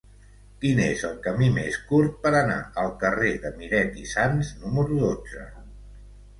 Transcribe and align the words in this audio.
Quin 0.61 0.79
és 0.85 1.03
el 1.09 1.19
camí 1.27 1.49
més 1.57 1.77
curt 1.91 2.17
per 2.25 2.33
anar 2.41 2.57
al 2.85 2.91
carrer 3.05 3.37
de 3.45 3.55
Miret 3.61 4.03
i 4.07 4.09
Sans 4.17 4.53
número 4.67 5.01
dotze? 5.07 5.49